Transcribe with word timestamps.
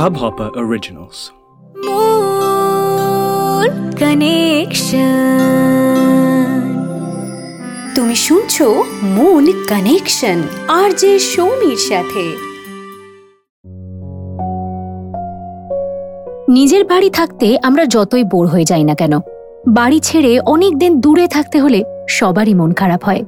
Hubhopper 0.00 0.50
Originals. 0.56 1.18
Moon 1.86 3.68
Connection. 3.92 5.04
তুমি 7.94 8.14
শুনছো 8.16 8.84
moon 9.02 9.44
connection 9.68 10.42
আর 10.68 10.90
যে 10.92 11.18
সৌমির 11.18 11.76
সাথে 11.76 12.24
নিজের 16.48 16.84
বাড়ি 16.84 17.10
থাকতে 17.10 17.58
আমরা 17.62 17.86
যতই 17.86 18.24
বোর 18.24 18.46
হয়ে 18.46 18.64
যাই 18.64 18.84
না 18.84 18.94
কেন, 18.94 19.18
বাড়ি 19.68 20.00
ছেড়ে 20.00 20.40
অনেক 20.40 20.78
দিন 20.78 21.00
দূরে 21.00 21.28
থাকতে 21.28 21.60
হলে 21.60 21.82
সবারই 22.08 22.54
মন 22.54 22.72
খারাপ 22.72 23.04
হয় 23.04 23.22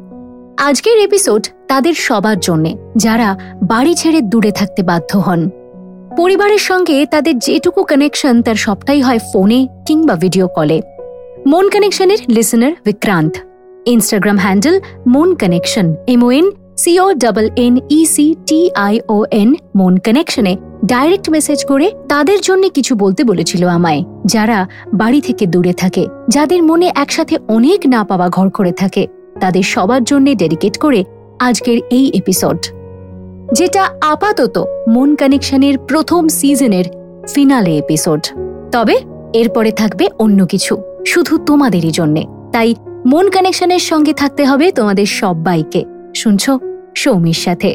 আজকের 0.57 0.99
এপিসোড 0.99 1.47
তাদের 1.69 1.95
সবার 1.95 2.41
জন্যে, 2.41 2.77
যারা 2.97 3.37
বাড়ি 3.63 3.95
ছেড়ে 3.95 4.21
দূরে 4.23 4.51
থাকতে 4.51 4.83
বাধ্য 4.83 5.19
হন 5.19 5.51
পরিবারের 6.17 6.59
সঙ্গে 6.59 7.07
তাদের 7.07 7.39
যেটুকু 7.39 7.81
কানেকশন 7.83 8.43
তার 8.43 8.55
সবটাই 8.55 9.01
হয় 9.01 9.21
ফোনে 9.33 9.61
কিংবা 9.87 10.15
ভিডিও 10.15 10.47
কলে 10.49 10.81
Mon 11.47 11.69
কানেকশনের 11.69 12.19
listener 12.29 12.73
Vikrant. 12.85 13.35
Instagram 13.87 14.39
handle 14.39 14.81
Mon 15.07 15.35
connection 15.35 15.95
M O N 16.09 16.51
C O 16.77 17.13
double 17.13 17.47
N 17.57 17.75
E C 17.91 18.35
T 18.47 18.71
I 18.75 19.01
O 19.09 19.25
N 19.31 19.55
Mon 19.77 19.97
কানেকশনে 19.97 20.57
direct 20.85 21.31
message 21.31 21.65
করে 21.65 21.91
তাদের 22.09 22.39
জন্য 22.41 22.71
কিছু 22.71 22.93
বলতে 22.95 23.25
বলেছিল 23.25 23.63
আমায়। 23.69 24.03
যারা 24.27 24.59
বাড়ি 24.95 25.21
থেকে 25.21 25.47
দূরে 25.47 25.73
থাকে, 25.73 26.07
যাদের 26.29 26.63
মনে 26.63 26.93
একসাথে 26.95 27.39
অনেক 27.49 27.81
না 27.87 28.05
পাওয়া 28.05 28.29
ঘর 28.29 28.51
করে 28.51 28.73
থাকে, 28.73 29.07
তাদের 29.41 29.63
সবার 29.63 30.05
জন্য 30.05 30.27
ডেডিকেট 30.35 30.79
করে 30.79 31.05
আজকের 31.41 31.79
এই 31.91 32.07
এপিসোড 32.15 32.59
যেটা 33.53 33.91
আপাতত 34.01 34.65
মন 34.89 35.15
কানেকশনের 35.15 35.79
প্রথম 35.79 36.29
সিজনের 36.29 36.85
ফিনালে 37.35 37.79
এপিসোড। 37.79 38.27
তবে 38.73 38.97
এরপরে 39.33 39.71
থাকবে 39.71 40.09
অন্য 40.19 40.47
কিছু 40.47 40.83
শুধু 41.07 41.39
তোমাদেরই 41.39 41.91
জন্যে। 41.91 42.25
তাই 42.53 42.75
মন 43.07 43.31
কানেকশনের 43.31 43.79
সঙ্গে 43.79 44.13
থাকতে 44.13 44.45
হবে 44.45 44.73
তোমাদের 44.73 45.07
সবাইকে 45.07 45.85
শুনছো? 46.15 46.59
সৌমির 46.97 47.33
সাথে। 47.33 47.75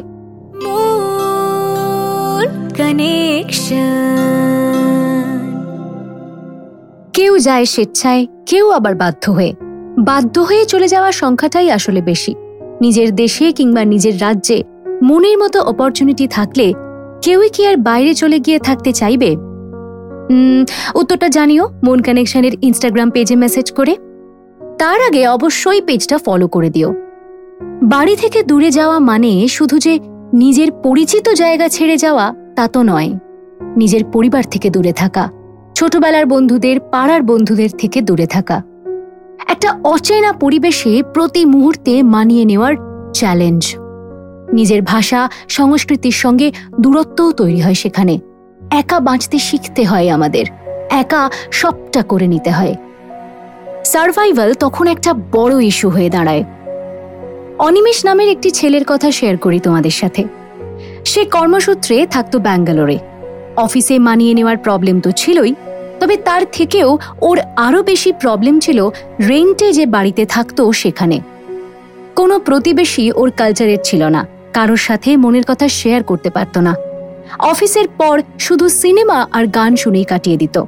কেউ 7.12 7.38
যায় 7.38 7.64
স্বেচ্ছায় 7.64 8.26
কেউ 8.46 8.70
আবার 8.70 8.94
বাধ্য 8.94 9.30
হয়ে। 9.30 9.54
বাধ্য 9.98 10.40
হয়ে 10.40 10.64
চলে 10.64 10.88
যাওয়ার 10.88 11.12
সংখ্যাটাই 11.12 11.70
আসলে 11.70 12.02
বেশি। 12.02 12.34
নিজের 12.80 13.14
দেশে 13.14 13.52
কিংবা 13.52 13.84
নিজের 13.84 14.22
রাজ্যে 14.22 14.64
মনের 15.02 15.38
মতো 15.38 15.62
অপরচুনিটি 15.62 16.26
থাকলে 16.26 16.72
কেউই 17.22 17.48
কি 17.48 17.66
আর 17.66 17.76
বাইরে 17.76 18.14
চলে 18.14 18.38
গিয়ে 18.38 18.58
থাকতে 18.58 18.92
চাইবে? 18.92 19.36
উত্তরটা 20.94 21.28
জানিও 21.28 21.68
মন 21.86 22.02
কানেকশনের 22.02 22.52
ইনস্টাগ্রাম 22.62 23.10
পেজে 23.10 23.36
মেসেজ 23.36 23.72
করে। 23.72 23.96
তার 24.78 25.00
আগে 25.08 25.28
অবশ্যই 25.28 25.80
পেজটা 25.80 26.18
ফলো 26.18 26.48
করে 26.48 26.70
দিও। 26.70 26.94
বাড়ি 27.82 28.16
থেকে 28.16 28.42
দূরে 28.42 28.70
যাওয়া 28.70 28.98
মানে 28.98 29.48
শুধু 29.48 29.78
যে 29.78 29.98
নিজের 30.32 30.72
পরিচিত 30.72 31.28
জায়গা 31.28 31.68
ছেড়ে 31.68 31.96
যাওয়া 31.96 32.34
তা 32.56 32.68
তো 32.68 32.82
নয়। 32.82 33.18
নিজের 33.76 34.04
পরিবার 34.04 34.42
থেকে 34.50 34.70
দূরে 34.70 34.92
থাকা, 34.92 35.28
ছোটবেলার 35.74 36.26
বন্ধুদের, 36.26 36.80
পাড়ার 36.80 37.22
বন্ধুদের 37.22 37.70
থেকে 37.78 38.00
দূরে 38.00 38.26
থাকা। 38.26 38.62
একটা 39.48 39.78
অচেনা 39.84 40.32
পরিবেশে 40.32 41.02
প্রতি 41.14 41.44
মুহূর্তে 41.44 42.02
মানিয়ে 42.02 42.44
নেওয়ার 42.44 42.74
চ্যালেঞ্জ 43.14 43.76
নিজের 44.52 44.82
ভাষা, 44.82 45.30
সংস্কৃতির 45.48 46.12
সঙ্গে 46.12 46.52
দূরত্বও 46.80 47.32
তৈরি 47.32 47.60
হয় 47.60 47.74
সেখানে। 47.74 48.18
একা 48.70 49.00
বাঁচতে 49.00 49.38
শিখতে 49.38 49.84
হয় 49.84 50.08
আমাদের। 50.08 50.44
একা 50.90 51.30
সবটা 51.50 52.02
করে 52.02 52.26
নিতে 52.26 52.50
হয়। 52.50 52.74
সার্ভাইভাল 53.84 54.54
তখন 54.54 54.86
একটা 54.86 55.14
বড় 55.32 55.64
ইস্যু 55.64 55.88
হয়ে 55.88 56.10
দাঁড়ায়। 56.10 56.44
অনিমেষ 57.58 58.04
নামের 58.04 58.28
একটি 58.28 58.50
ছেলের 58.50 58.82
কথা 58.86 59.10
শেয়ার 59.10 59.36
করি 59.36 59.58
তোমাদের 59.58 59.90
সাথে। 59.90 60.24
সে 61.04 61.24
কর্মসূত্রে 61.24 62.06
থাকতো 62.06 62.38
ব্যাঙ্গালোরে। 62.38 62.98
অফিসে 63.56 63.98
মানিয়ে 63.98 64.34
নেওয়ার 64.34 64.56
প্রবলেম 64.56 65.00
তো 65.00 65.10
ছিলই, 65.10 65.54
তবে 66.00 66.16
তার 66.16 66.42
থেকেও 66.52 66.98
ওর 67.20 67.40
আরও 67.56 67.82
বেশি 67.82 68.12
প্রবলেম 68.12 68.60
ছিল 68.60 68.88
রেন্টে 69.28 69.72
যে 69.72 69.86
বাড়িতে 69.86 70.26
থাকতো 70.26 70.72
সেখানে। 70.72 71.20
কোনো 72.16 72.38
প্রতিবেশী 72.38 73.12
ওর 73.12 73.30
কালচারের 73.30 73.78
ছিল 73.84 74.04
না। 74.04 74.26
কারোর 74.52 74.76
সাথে 74.76 75.16
মনের 75.16 75.42
কথা 75.48 75.68
শেয়ার 75.68 76.02
করতে 76.02 76.30
পারত 76.30 76.58
না। 76.58 76.74
অফিসের 77.38 77.88
পর 77.88 78.22
শুধু 78.38 78.68
সিনেমা 78.68 79.26
আর 79.32 79.46
গান 79.46 79.76
শুনেই 79.76 80.04
কাটিয়ে 80.04 80.36
দিত। 80.36 80.64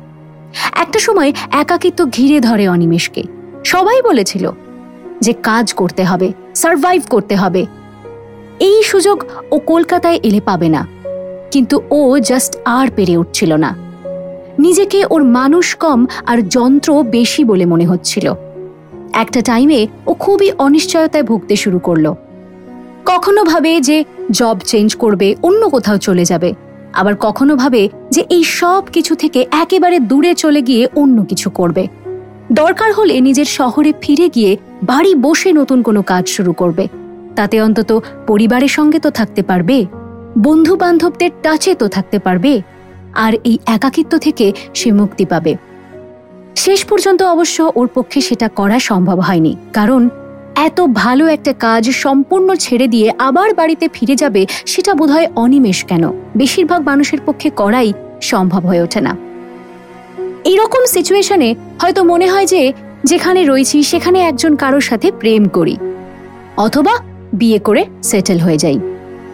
একটা 0.72 0.98
সময় 0.98 1.32
একাকিত্ব 1.52 2.04
ঘিরে 2.04 2.40
ধরে 2.40 2.68
অনিমেষকে। 2.68 3.22
সবাই 3.64 4.02
বলেছিল 4.02 4.50
যে 5.20 5.32
কাজ 5.32 5.74
করতে 5.74 6.04
হবে 6.04 6.32
সারভাইভ 6.54 7.02
করতে 7.10 7.36
হবে। 7.36 7.66
এই 8.60 8.82
সুযোগ 8.82 9.24
ও 9.50 9.58
কলকাতায় 9.58 10.20
এলে 10.22 10.40
পাবে 10.40 10.68
না। 10.68 10.86
কিন্তু 11.50 11.82
ও 11.90 12.18
জাস্ট 12.18 12.56
আর 12.64 12.88
পেরে 12.96 13.16
উঠছিল 13.16 13.56
না। 13.56 13.76
নিজেকে 14.58 15.04
ওর 15.10 15.24
মানুষ 15.24 15.74
কম 15.74 16.06
আর 16.26 16.42
যন্ত্র 16.42 17.02
বেশি 17.02 17.44
বলে 17.44 17.64
মনে 17.64 17.86
হচ্ছিল। 17.86 18.34
একটা 19.12 19.40
টাইমে 19.40 19.86
ও 20.06 20.14
খুবই 20.14 20.52
অনিশ্চয়তায় 20.58 21.22
ভুগতে 21.22 21.56
শুরু 21.56 21.78
করল। 21.78 22.14
কখনো 23.12 23.42
ভাবে 23.52 23.72
যে 23.88 23.96
জব 24.38 24.56
চেঞ্জ 24.70 24.90
করবে, 25.02 25.28
অন্য 25.48 25.62
কোথাও 25.74 25.98
চলে 26.06 26.24
যাবে। 26.30 26.50
আবার 27.00 27.14
কখনো 27.26 27.54
ভাবে 27.62 27.82
যে 28.14 28.22
এই 28.36 28.44
সব 28.58 28.82
কিছু 28.94 29.12
থেকে 29.22 29.40
একেবারে 29.62 29.96
দূরে 30.10 30.32
চলে 30.42 30.60
গিয়ে 30.68 30.84
অন্য 31.02 31.18
কিছু 31.30 31.48
করবে। 31.58 31.84
দরকার 32.60 32.90
হলে 32.98 33.14
নিজের 33.20 33.48
শহরে 33.58 33.90
ফিরে 34.02 34.26
গিয়ে 34.36 34.52
বাড়ি 34.90 35.12
বসে 35.26 35.50
নতুন 35.52 35.78
কোনো 35.82 36.00
কাজ 36.12 36.24
শুরু 36.36 36.52
করবে। 36.60 36.84
তাতে 37.36 37.56
অন্তত 37.66 37.90
পরিবারের 38.26 38.72
সঙ্গে 38.78 38.98
তো 39.04 39.10
থাকতে 39.18 39.42
পারবে 39.50 39.76
বন্ধু 40.46 40.74
বান্ধবদের 40.82 41.32
টাচে 41.44 41.72
তো 41.80 41.86
থাকতে 41.88 42.18
পারবে, 42.26 42.52
আর 43.24 43.32
এই 43.50 43.56
একাকিত্ব 43.76 44.12
থেকে 44.18 44.46
সে 44.74 44.88
মুক্তি 45.00 45.24
পাবে। 45.32 45.52
শেষ 46.64 46.80
পর্যন্ত 46.90 47.20
অবশ্য 47.34 47.58
ওর 47.78 47.88
পক্ষে 47.96 48.20
সেটা 48.28 48.48
করা 48.58 48.78
সম্ভব 48.90 49.18
হয়নি, 49.20 49.52
কারণ 49.72 50.02
এত 50.56 50.80
ভালো 50.80 51.26
একটা 51.26 51.52
কাজ 51.52 51.90
সম্পূর্ণ 51.90 52.54
ছেড়ে 52.54 52.88
দিয়ে 52.88 53.12
আবার 53.18 53.54
বাড়িতে 53.54 53.88
ফিরে 53.92 54.16
যাবে, 54.16 54.46
সেটা 54.66 54.94
বোধহয় 54.94 55.28
অনিমেষ 55.36 55.84
কেন? 55.84 56.10
বেশিরভাগ 56.36 56.82
মানুষের 56.82 57.18
পক্ষে 57.26 57.50
করাই 57.50 57.92
সম্ভব 58.22 58.66
হয়ে 58.66 58.82
ওঠে 58.82 59.00
না। 59.00 59.16
এইরকম 60.44 60.84
সিচুয়েশনে 60.84 61.54
হয়তো 61.80 62.04
মনে 62.04 62.28
হয় 62.28 62.46
যে, 62.46 62.72
যেখানে 63.04 63.44
রয়েছি 63.44 63.82
সেখানে 63.82 64.20
একজন 64.20 64.56
কারোর 64.56 64.80
সাথে 64.80 65.12
প্রেম 65.12 65.48
করি, 65.48 65.76
অথবা 66.56 66.92
বিয়ে 67.32 67.58
করে 67.58 67.84
সেটেল 68.02 68.38
হয়ে 68.38 68.58
যাই। 68.58 68.78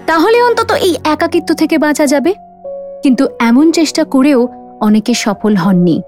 তাহলে 0.07 0.43
অন্তত 0.43 0.73
এই 0.73 0.97
একাকিত্ব 1.05 1.55
থেকে 1.55 1.79
বাঁচা 1.79 2.07
যাবে। 2.07 2.35
কিন্তু 3.03 3.29
এমন 3.41 3.73
চেষ্টা 3.73 4.05
করেও 4.05 4.49
অনেকে 4.81 5.15
সফল 5.15 5.57
হননি। 5.57 6.03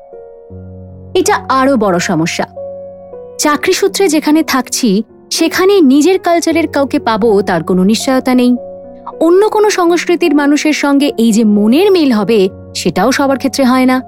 এটা 1.15 1.45
আরও 1.49 1.77
বড় 1.77 1.99
সমস্যা। 1.99 2.62
চাকরি 3.39 3.73
সূত্রে 3.73 4.09
যেখানে 4.09 4.43
থাকছি 4.43 5.03
সেখানে 5.31 5.81
নিজের 5.81 6.19
কালচারের 6.19 6.67
কাউকে 6.67 6.99
পাবো 6.99 7.43
তার 7.43 7.63
কোনো 7.63 7.85
নিশ্চয়তা 7.85 8.35
নেই। 8.35 8.57
অন্য 9.21 9.49
কোনো 9.49 9.71
সংস্কৃতির 9.71 10.35
মানুষের 10.35 10.73
সঙ্গে 10.73 11.13
এই 11.19 11.33
যে 11.33 11.45
মনের 11.45 11.93
মিল 11.93 12.13
হবে, 12.13 12.49
সেটাও 12.75 13.13
সবার 13.13 13.39
ক্ষেত্রে 13.39 13.65
হয় 13.65 13.87
না। 13.87 14.01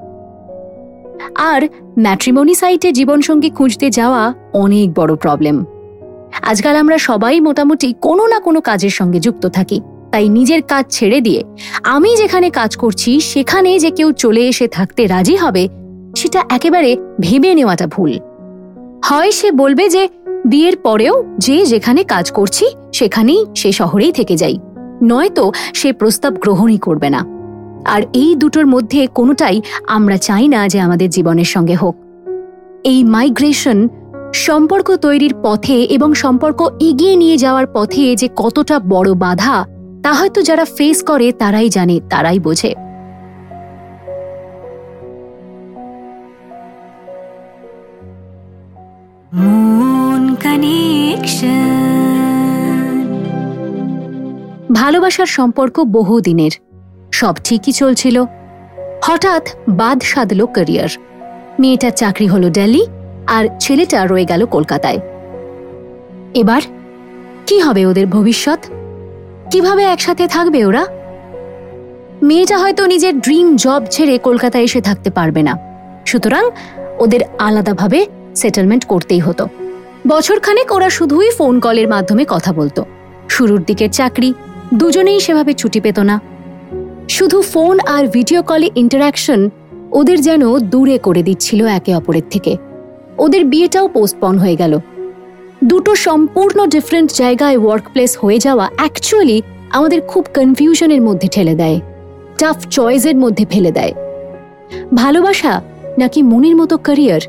আর 1.35 1.69
ম্যাট্রিমনি 1.99 2.55
সাইটে 2.55 2.93
জীবনসঙ্গী 2.93 3.51
খুঁজতে 3.51 3.91
যাওয়া 3.91 4.35
অনেক 4.53 4.95
বড় 4.95 5.17
প্রবলেম 5.17 5.65
আজকাল 6.43 6.77
আমরা 6.77 6.99
সবাই 6.99 7.41
মোটামুটি 7.41 7.95
কোনো 8.01 8.27
না 8.27 8.41
কোনো 8.41 8.61
কাজের 8.61 8.91
সঙ্গে 8.91 9.21
যুক্ত 9.21 9.47
থাকি, 9.47 9.81
তাই 10.13 10.29
নিজের 10.29 10.63
কাজ 10.63 10.85
ছেড়ে 10.91 11.21
দিয়ে 11.21 11.43
আমি 11.83 12.17
যেখানে 12.17 12.51
কাজ 12.51 12.77
করছি, 12.77 13.21
সেখানে 13.21 13.79
যে 13.79 13.91
কেউ 13.91 14.13
চলে 14.13 14.49
এসে 14.49 14.69
থাকতে 14.69 15.07
রাজি 15.07 15.37
হবে, 15.37 15.69
সেটা 16.17 16.43
একেবারে 16.51 16.97
ভেবে 17.21 17.55
নেওয়াটা 17.55 17.87
ভুল। 17.87 18.19
হয় 19.05 19.31
সে 19.31 19.53
বলবে 19.53 19.89
যে, 19.89 20.09
বিয়ের 20.47 20.77
পরেও 20.77 21.25
যে 21.39 21.67
যেখানে 21.67 22.05
কাজ 22.05 22.31
করছি, 22.31 22.67
সেখানেই 22.93 23.47
সে 23.57 23.73
শহরেই 23.73 24.13
থেকে 24.13 24.37
যাই। 24.37 24.59
নয়তো 25.03 25.53
সে 25.75 25.93
প্রস্তাব 25.93 26.35
গ্রহণই 26.35 26.79
করবে 26.79 27.11
না। 27.11 27.27
আর 27.85 28.03
এই 28.13 28.35
দুটোর 28.35 28.67
মধ্যে 28.67 29.07
কোনোটাই 29.07 29.63
আমরা 29.87 30.17
চাই 30.17 30.49
না 30.49 30.69
যে 30.69 30.81
আমাদের 30.81 31.11
জীবনের 31.11 31.45
সঙ্গে 31.45 31.75
হোক। 31.75 31.97
এই 32.85 33.05
মাইগ্রেশন 33.05 33.89
সম্পর্ক 34.35 34.97
তৈরির 34.97 35.35
পথে 35.43 35.83
এবং 35.83 36.15
সম্পর্ক 36.15 36.63
এগিয়ে 36.81 37.17
নিয়ে 37.17 37.37
যাওয়ার 37.37 37.67
পথে 37.67 38.17
যে 38.17 38.29
কতটা 38.37 38.79
বড় 38.79 39.15
বাধা, 39.15 39.67
তা 40.03 40.13
হয়তো 40.13 40.43
যারা 40.43 40.65
ফেস 40.65 41.03
করে 41.03 41.33
তারাই 41.33 41.69
জানে, 41.69 42.01
তারাই 42.11 42.39
বোঝে। 42.39 42.84
ভালোবাসার 54.85 55.27
সম্পর্ক 55.27 55.81
বহুদিনের। 55.81 56.51
সব 57.13 57.35
ঠিকই 57.45 57.73
চলছিল। 57.73 58.25
হঠাৎ 59.03 59.49
বাদ 59.69 60.03
সাধল 60.03 60.47
ক্যারিয়ার। 60.47 60.89
মেয়েটার 61.61 61.91
চাকরি 61.91 62.27
হলো 62.27 62.51
দিল্লি 62.51 62.87
আর 63.27 63.49
ছেলেটা 63.61 64.07
রয়ে 64.07 64.25
গেল 64.25 64.47
কলকাতায়। 64.47 64.99
এবার 66.35 66.63
কি 67.47 67.61
হবে 67.61 67.87
ওদের 67.87 68.07
ভবিষ্যৎ? 68.07 68.59
কীভাবে 69.51 69.85
একসাথে 69.85 70.29
থাকবে 70.29 70.65
ওরা? 70.65 70.87
মেয়েটা 72.23 72.59
হয়তো 72.59 72.87
নিজের 72.87 73.21
ড্রিম 73.21 73.57
জব 73.57 73.83
ছেড়ে 73.91 74.19
কলকাতায় 74.19 74.65
এসে 74.65 74.81
থাকতে 74.81 75.11
পারবে 75.11 75.43
না। 75.43 75.59
সুতরাং 76.07 76.51
ওদের 76.99 77.21
আলাদাভাবে 77.39 78.07
সেটেলমেন্ট 78.37 78.85
করতেই 78.85 79.19
হতো। 79.19 79.49
বছরখানেক 80.09 80.73
ওরা 80.73 80.91
শুধুই 80.91 81.31
ফোন 81.31 81.61
কলের 81.61 81.89
মাধ্যমে 81.89 82.25
কথা 82.29 82.53
বলতো। 82.53 82.85
শুরুর 83.29 83.63
দিকের 83.63 83.91
চাকরি 83.91 84.35
দুজনেই 84.75 85.21
সেভাবে 85.21 85.55
ছুটি 85.55 85.81
পেত 85.81 85.99
না। 85.99 86.21
শুধু 87.09 87.43
ফোন 87.43 87.79
আর 87.81 88.07
ভিডিও 88.07 88.43
কলে 88.43 88.71
ইন্টারাকশন 88.75 89.51
ওদের 89.93 90.21
যেন 90.21 90.59
দূরে 90.59 90.99
করে 90.99 91.23
দিচ্ছিল 91.23 91.67
একে 91.67 91.95
অপরের 91.95 92.23
থেকে। 92.31 92.57
ওদের 93.19 93.45
বিয়েটাও 93.45 93.89
পোস্টপন 93.89 94.39
হয়ে 94.39 94.57
গেল। 94.57 94.79
দুটো 95.65 95.95
সম্পূর্ণ 95.95 96.67
ডিফারেন্ট 96.67 97.13
জায়গায় 97.13 97.57
ওয়ার্ক 97.57 97.85
প্লেস 97.93 98.19
হয়ে 98.19 98.39
যাওয়া 98.39 98.71
অ্যাকচুয়ালি 98.77 99.43
আমাদের 99.71 100.01
খুব 100.01 100.27
কনফিউশনের 100.35 101.03
মধ্যে 101.03 101.29
ঠেলে 101.29 101.55
দেয়। 101.55 101.81
টাফ 102.39 102.69
চয়েসের 102.69 103.17
মধ্যে 103.17 103.45
ফেলে 103.51 103.71
দেয়। 103.71 103.93
ভালোবাসা 104.95 105.63
নাকি 105.99 106.23
মনের 106.23 106.57
মতো 106.57 106.79
ক্যারিয়ার 106.79 107.21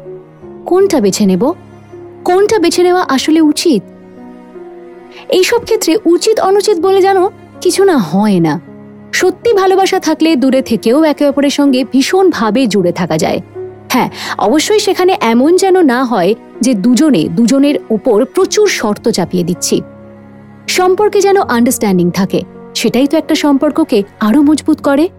কোনটা 0.65 1.01
বেছে 1.01 1.25
নেব? 1.25 1.53
কোনটা 2.23 2.59
বেছে 2.59 2.83
নেওয়া 2.83 3.05
আসলে 3.07 3.41
উচিত? 3.41 3.83
এইসব 5.29 5.59
ক্ষেত্রে 5.63 5.97
উচিত 6.05 6.39
অনুচিত 6.39 6.77
বলে 6.79 7.01
জানো 7.01 7.31
কিছু 7.61 7.83
না 7.83 7.97
হয় 7.97 8.39
না। 8.39 8.61
সত্যি 9.13 9.53
ভালোবাসা 9.53 9.99
থাকলে 9.99 10.35
দূরে 10.35 10.61
থেকেও 10.61 11.03
একে 11.03 11.27
অপরের 11.27 11.49
সঙ্গে 11.49 11.83
ভীষণভাবে 11.83 12.67
জুড়ে 12.67 12.91
থাকা 12.91 13.17
যায়। 13.17 13.41
হ্যাঁ 13.91 14.09
অবশ্যই 14.37 14.79
সেখানে 14.79 15.17
এমন 15.21 15.55
যেন 15.55 15.81
না 15.81 16.03
হয় 16.03 16.35
যে 16.61 16.73
দুজনে, 16.73 17.23
দুজনের 17.23 17.75
উপর 17.89 18.25
প্রচুর 18.25 18.67
শর্ত 18.67 19.09
চাপিয়ে 19.09 19.43
দিচ্ছি। 19.43 19.81
সম্পর্কে 20.67 21.21
যেন 21.21 21.41
আন্ডারস্ট্যান্ডিং 21.41 22.11
থাকে, 22.11 22.41
সেটাই 22.75 23.07
তো 23.07 23.17
একটা 23.17 23.35
সম্পর্ককে 23.35 24.03
আরও 24.19 24.41
মজবুত 24.41 24.81
করে। 24.81 25.09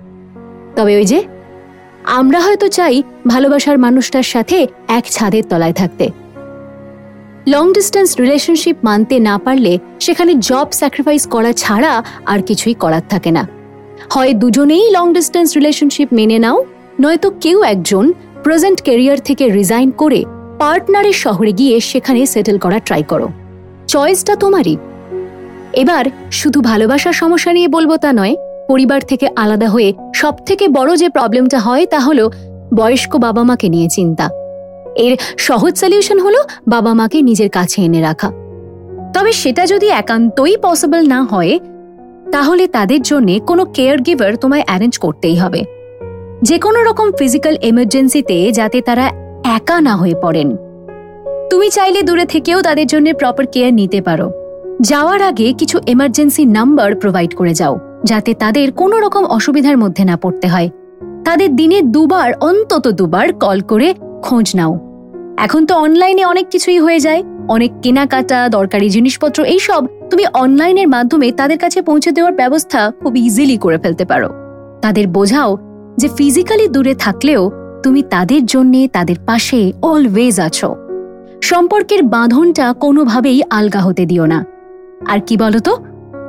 তবে 0.76 0.96
ওই 0.96 1.04
যে, 1.04 1.22
আমরা 2.04 2.40
হয়তো 2.40 2.68
চাই 2.68 3.02
ভালোবাসার 3.26 3.78
মানুষটার 3.78 4.22
সাথে 4.22 4.66
এক 4.88 5.04
ছাদের 5.10 5.42
তলায় 5.48 5.72
থাকতে। 5.72 6.10
লং 7.48 7.72
ডিস্টেন্স 7.72 8.10
রিলেশনশিপ 8.20 8.76
মানতে 8.84 9.20
না 9.20 9.38
পারলে 9.38 9.78
সেখানে 10.00 10.34
জব 10.48 10.68
স্যাক্রিফাইস 10.70 11.26
করা 11.26 11.52
ছাড়া 11.52 12.02
আর 12.26 12.40
কিছুই 12.42 12.74
করার 12.74 13.04
থাকে 13.08 13.30
না। 13.30 13.42
হয় 14.10 14.32
দুজনেই 14.32 14.90
লং 14.90 15.06
ডিস্টেন্স 15.12 15.48
রিলেশনশিপ 15.56 16.08
মেনে 16.12 16.38
নাও, 16.38 16.64
নয়তো 17.00 17.30
কেউ 17.40 17.62
একজন 17.62 18.12
প্রেজেন্ট 18.42 18.82
ক্যারিয়ার 18.82 19.18
থেকে 19.18 19.44
রিজাইন 19.48 19.90
করে 19.90 20.24
পার্টনারের 20.58 21.12
শহরে 21.12 21.52
গিয়ে 21.52 21.80
সেখানে 21.80 22.26
সেটেল 22.26 22.58
করা 22.58 22.78
ট্রাই 22.78 23.02
করো। 23.02 23.28
চয়েসটা 23.88 24.36
তোমারই। 24.36 24.76
এবার 25.72 26.04
শুধু 26.30 26.60
ভালোবাসার 26.60 27.12
সমস্যা 27.12 27.52
নিয়ে 27.52 27.68
বলব 27.68 27.96
তা 27.96 28.12
নয়, 28.12 28.34
পরিবার 28.68 29.00
থেকে 29.00 29.26
আলাদা 29.36 29.68
হয়ে 29.68 29.92
সব 30.14 30.34
থেকে 30.46 30.68
বড় 30.68 30.96
যে 30.96 31.08
প্রবলেমটা 31.08 31.58
হয় 31.58 31.86
তা 31.86 31.98
হলো 32.00 32.30
বয়স্ক 32.74 33.16
বাবা 33.16 33.42
মাকে 33.42 33.68
নিয়ে 33.68 33.88
চিন্তা। 33.88 34.26
এর 34.96 35.16
সহজ 35.38 35.78
সলিউশন 35.78 36.18
হলো 36.18 36.44
বাবা 36.68 36.94
মাকে 36.94 37.22
নিজের 37.22 37.50
কাছে 37.50 37.82
এনে 37.82 38.00
রাখা। 38.00 38.30
তবে 39.14 39.32
সেটা 39.32 39.66
যদি 39.66 39.88
একান্তই 39.88 40.56
পসিবল 40.62 41.08
না 41.08 41.22
হয়, 41.22 41.58
তাহলে 42.32 42.66
তাদের 42.66 43.02
জন্য 43.02 43.40
কোনো 43.46 43.64
কেয়ার 43.64 44.00
গিভার 44.00 44.36
তোমায় 44.36 44.62
অ্যারেঞ্জ 44.66 44.98
করতেই 44.98 45.36
হবে। 45.36 45.64
যে 46.42 46.58
কোনো 46.58 46.82
রকম 46.82 47.12
ফিজিক্যাল 47.12 47.56
এমার্জেন্সিতে 47.62 48.52
যাতে 48.52 48.80
তারা 48.80 49.10
একা 49.44 49.80
না 49.80 49.96
হয়ে 49.96 50.14
পড়েন। 50.22 50.56
তুমি 51.50 51.70
চাইলে 51.70 52.02
দূরে 52.02 52.24
থেকেও 52.24 52.62
তাদের 52.62 52.86
জন্য 52.86 53.14
প্রপার 53.14 53.46
কেয়ার 53.46 53.74
নিতে 53.74 54.02
পারো। 54.02 54.30
যাওয়ার 54.80 55.22
আগে 55.22 55.52
কিছু 55.52 55.80
এমার্জেন্সি 55.86 56.44
নাম্বার 56.44 56.94
প্রোভাইড 56.94 57.34
করে 57.34 57.54
যাও, 57.54 57.78
যাতে 58.04 58.34
তাদের 58.34 58.72
কোনো 58.72 59.00
রকম 59.00 59.24
অসুবিধার 59.24 59.78
মধ্যে 59.78 60.04
না 60.04 60.16
পড়তে 60.16 60.48
হয়। 60.48 60.70
তাদের 61.24 61.56
দিনে 61.56 61.82
দুবার, 61.82 62.32
অন্তত 62.40 62.88
দুবার 62.88 63.32
কল 63.32 63.60
করে 63.60 63.94
খোঁজ 64.22 64.56
নাও। 64.56 64.85
এখন 65.38 65.66
তো 65.66 65.74
অনলাইনে 65.76 66.24
অনেক 66.24 66.48
কিছুই 66.48 66.78
হয়ে 66.78 67.00
যায়। 67.00 67.22
অনেক 67.48 67.72
কেনাকাটা, 67.82 68.48
দরকারি 68.48 68.88
জিনিসপত্র, 68.88 69.44
এইসব 69.44 69.86
তুমি 70.10 70.26
অনলাইনের 70.34 70.88
মাধ্যমে 70.88 71.32
তাদের 71.32 71.58
কাছে 71.58 71.82
পৌঁছে 71.82 72.12
দেওয়ার 72.12 72.32
ব্যবস্থা 72.32 72.92
খুব 73.02 73.16
ইজিলি 73.16 73.58
করে 73.58 73.78
ফেলতে 73.78 74.04
পারো। 74.04 74.28
তাদের 74.82 75.06
বোঝাও 75.06 75.58
যে 75.96 76.08
ফিজিক্যালি 76.08 76.68
দূরে 76.68 76.94
থাকলেও 76.94 77.50
তুমি 77.82 78.02
তাদের 78.02 78.46
জন্যে, 78.46 78.88
তাদের 78.88 79.16
পাশে 79.26 79.72
অলওয়েজ 79.82 80.40
আছো। 80.40 80.74
সম্পর্কের 81.42 82.02
বাঁধনটা 82.02 82.72
কোনোভাবেই 82.72 83.42
আলগা 83.50 83.80
হতে 83.80 84.06
দিও 84.06 84.26
না। 84.26 84.44
আর 85.08 85.18
কি 85.26 85.36
বলতো? 85.36 85.76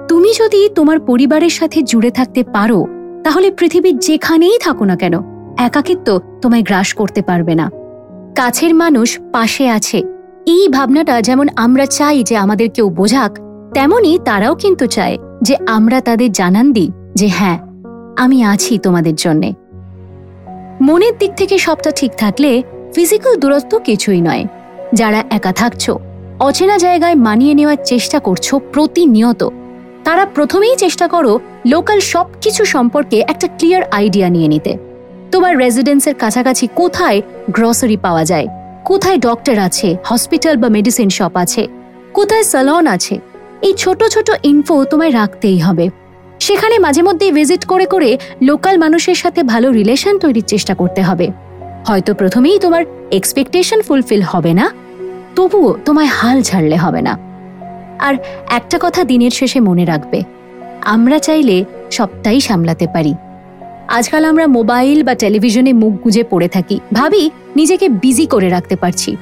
তুমি 0.08 0.34
যদি 0.34 0.70
তোমার 0.76 1.00
পরিবারের 1.00 1.50
সাথে 1.50 1.82
জুড়ে 1.82 2.12
থাকতে 2.12 2.44
পারো, 2.44 2.86
তাহলে 3.24 3.52
পৃথিবীর 3.52 3.98
যেখানেই 3.98 4.58
থাকো 4.60 4.86
না 4.86 4.96
কেন, 4.96 5.20
একাকিত্ব 5.58 6.20
তোমায় 6.42 6.64
গ্রাস 6.64 6.94
করতে 6.94 7.22
পারবে 7.22 7.56
না। 7.56 7.72
কাছের 8.40 8.74
মানুষ 8.76 9.20
পাশে 9.34 9.70
আছে। 9.70 10.00
এই 10.46 10.70
ভাবনাটা 10.70 11.22
যেমন 11.22 11.48
আমরা 11.56 11.86
চাই 11.86 12.24
যে 12.24 12.38
আমাদের 12.38 12.70
কেউ 12.70 12.90
বোঝাক 12.90 13.32
তেমনি 13.74 14.20
তারাও 14.26 14.56
কিন্তু 14.56 14.88
চায় 14.88 15.18
যে 15.42 15.56
আমরা 15.68 16.02
তাদের 16.02 16.32
জানান 16.32 16.72
দিই 16.72 16.90
যে 17.16 17.28
হ্যাঁ 17.28 17.58
আমি 18.18 18.44
আছি 18.44 18.78
তোমাদের 18.78 19.16
জন্যে। 19.16 19.54
মনের 20.82 21.14
দিক 21.20 21.32
থেকে 21.36 21.58
সবটা 21.58 21.92
ঠিক 21.92 22.12
থাকলে 22.18 22.64
ফিজিক্যাল 22.96 23.36
দূরত্ব 23.36 23.80
কিছুই 23.80 24.22
নয়। 24.22 24.44
যারা 24.94 25.24
একা 25.30 25.52
থাকছো, 25.52 26.00
অচেনা 26.40 26.78
জায়গায় 26.78 27.16
মানিয়ে 27.16 27.54
নেওয়ার 27.54 27.78
চেষ্টা 27.86 28.20
করছ 28.20 28.56
প্রতিনিয়ত, 28.56 29.42
তারা 30.04 30.26
প্রথমেই 30.26 30.76
চেষ্টা 30.76 31.08
করো 31.08 31.40
লোকাল 31.66 32.00
সব 32.00 32.26
কিছু 32.42 32.66
সম্পর্কে 32.66 33.18
একটা 33.28 33.48
ক্লিয়ার 33.48 33.84
আইডিয়া 33.92 34.30
নিয়ে 34.30 34.48
নিতে। 34.48 34.87
তোমার 35.32 35.54
রেসিডেন্সের 35.58 36.16
কাছাকাছি 36.24 36.66
কোথায় 36.76 37.22
গ্রসারি 37.56 37.98
পাওয়া 38.06 38.24
যায়? 38.26 38.48
কোথায় 38.86 39.18
ডক্টর 39.18 39.58
আছে? 39.60 39.96
হসপিটাল 40.10 40.56
বা 40.58 40.70
মেডিসিন 40.70 41.10
শপ 41.10 41.34
আছে? 41.44 41.64
কোথায় 42.14 42.44
স্যালন 42.44 42.88
আছে? 42.88 43.16
এই 43.62 43.74
ছোট 43.74 44.00
ছোট 44.14 44.30
ইনফো 44.44 44.76
তোমায় 44.92 45.14
রাখতেই 45.20 45.60
হবে। 45.60 45.90
সেখানে 46.40 46.76
মাঝে 46.80 47.02
মধ্যেই 47.02 47.32
ভিজিট 47.32 47.66
করে 47.66 47.86
করে 47.86 48.10
লোকাল 48.42 48.78
মানুষের 48.78 49.16
সাথে 49.16 49.44
ভালো 49.44 49.68
রিলেশন 49.72 50.16
তৈরির 50.20 50.44
চেষ্টা 50.44 50.74
করতে 50.76 51.02
হবে। 51.02 51.28
হয়তো 51.88 52.12
প্রথমেই 52.14 52.60
তোমার 52.60 52.84
এক্সপেকটেশন 53.12 53.80
ফুলফিল 53.82 54.22
হবে 54.22 54.54
না, 54.54 54.66
তবুও 55.36 55.70
তোমায় 55.86 56.12
হাল 56.18 56.38
ছাড়লে 56.42 56.76
হবে 56.76 57.02
না। 57.02 57.14
আর 58.00 58.16
একটা 58.50 58.78
কথা 58.82 59.04
দিনের 59.04 59.32
শেষে 59.32 59.60
মনে 59.60 59.86
রাখবে, 59.86 60.20
আমরা 60.86 61.20
চাইলে 61.20 61.66
সবটাই 61.92 62.40
সামলাতে 62.40 62.88
পারি। 62.94 63.14
আজকাল 63.88 64.26
আমরা 64.26 64.48
মোবাইল 64.48 65.04
বা 65.04 65.16
টেলিভিশনে 65.16 65.74
মুখ 65.74 65.94
গুঁজে 66.04 66.24
পড়ে 66.24 66.48
থাকি। 66.48 66.80
ভাবি, 66.94 67.30
নিজেকে 67.56 67.90
বিজি 67.90 68.26
করে 68.26 68.50
রাখতে 68.50 68.76
পারছি। 68.76 69.16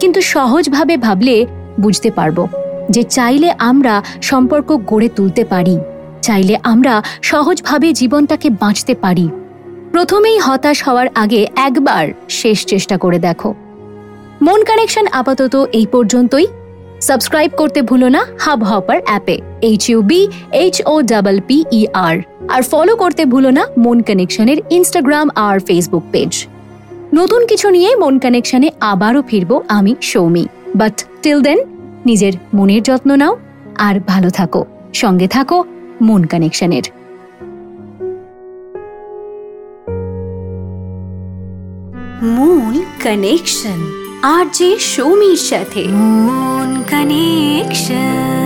কিন্তু 0.00 0.20
সহজভাবে 0.22 0.96
ভাবলে 0.96 1.46
বুঝতে 1.80 2.10
পারব 2.10 2.46
যে 2.90 3.02
চাইলে 3.02 3.52
আমরা 3.58 4.02
সম্পর্ক 4.22 4.78
গড়ে 4.86 5.08
তুলতে 5.08 5.44
পারি, 5.44 5.78
চাইলে 6.22 6.56
আমরা 6.62 7.02
সহজভাবে 7.22 7.92
জীবনটাকে 7.92 8.50
বাঁচতে 8.50 8.94
পারি। 8.94 9.28
প্রথমেই 9.92 10.38
হতাশ 10.38 10.88
হওয়ার 10.88 11.06
আগে 11.14 11.46
একবার 11.56 12.04
শেষ 12.28 12.66
চেষ্টা 12.66 12.96
করে 12.98 13.18
দেখো। 13.18 13.54
মন 14.42 14.64
কানেকশন 14.64 15.06
আপাতত 15.12 15.66
এই 15.72 15.86
পর্যন্তই। 15.92 16.46
সাবস্ক্রাইব 17.00 17.50
করতে 17.56 17.82
ভুলো 17.82 18.08
না 18.08 18.26
হাব 18.40 18.64
হপার 18.64 19.00
অ্যাপে 19.06 19.40
H 19.62 19.90
U 19.90 20.02
B 20.02 20.28
H 20.52 20.82
O 20.86 21.00
double 21.02 21.40
P 21.46 21.64
E 21.72 21.86
R 21.94 22.16
আর 22.48 22.62
ফলো 22.62 22.96
করতে 22.96 23.22
ভুলো 23.24 23.50
না 23.50 23.66
মন 23.78 23.98
কানেকশনের 24.02 24.56
ইনস্টাগ্রাম 24.70 25.30
আর 25.34 25.58
ফেসবুক 25.58 26.04
পেজ 26.12 26.46
নতুন 27.14 27.46
কিছু 27.46 27.70
নিয়ে 27.70 27.96
মন 27.96 28.18
কানেকশনে 28.18 28.68
আবারও 28.80 29.22
ফিরব 29.22 29.62
আমি 29.68 29.94
সৌমি। 30.02 30.44
বাট 30.76 31.04
টিল 31.22 31.40
দেন 31.40 31.58
নিজের 32.06 32.32
মনের 32.54 32.82
যত্ন 32.82 33.16
নাও 33.16 33.36
আর 33.78 34.00
ভালো 34.06 34.30
থাকো। 34.30 34.64
সঙ্গে 34.94 35.28
থাকো 35.28 35.64
মন 36.02 36.24
কানেকশনের 36.24 36.82
মন 42.22 42.74
কানেকশন 43.04 43.80
আর 44.22 44.44
যে 44.52 44.78
সৌমির 44.78 45.36
সাথে। 45.36 45.82
মন 46.26 46.82
কানেকশন 46.90 48.45